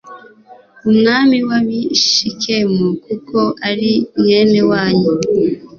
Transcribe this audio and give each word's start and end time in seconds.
umwami 0.89 1.37
w 1.47 1.49
ab 1.57 1.67
i 1.93 1.97
Shekemu 2.07 2.87
kuko 3.05 3.37
ari 3.69 3.91
mwene 4.19 4.59
wanyu 4.69 5.11